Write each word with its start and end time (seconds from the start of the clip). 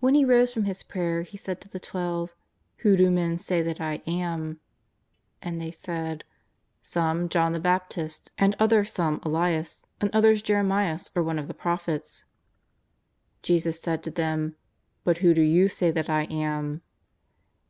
When 0.00 0.14
He 0.14 0.22
rose 0.22 0.52
from 0.52 0.64
His 0.64 0.82
prayer 0.82 1.22
He 1.22 1.38
said 1.38 1.62
to 1.62 1.68
the 1.70 1.80
Twelve:" 1.80 2.34
Who 2.82 2.94
do 2.94 3.10
men 3.10 3.38
say 3.38 3.62
that 3.62 3.80
I 3.80 4.02
am?" 4.06 4.60
And 5.42 5.58
they 5.58 5.70
said:" 5.70 6.24
Some, 6.82 7.30
John 7.30 7.54
the 7.54 7.58
Baptist, 7.58 8.32
and 8.36 8.54
other 8.58 8.84
some, 8.84 9.18
Elias, 9.22 9.86
and 9.98 10.14
others 10.14 10.42
Jeremias 10.42 11.10
or 11.16 11.22
one 11.22 11.38
of 11.38 11.48
the 11.48 11.54
Prophets." 11.54 12.24
Jesus 13.40 13.80
said 13.80 14.02
to 14.02 14.10
them:" 14.10 14.56
But 15.04 15.18
who 15.24 15.32
do 15.32 15.40
you 15.40 15.68
say 15.70 15.90
that 15.90 16.10
I 16.10 16.24
am?" 16.24 16.82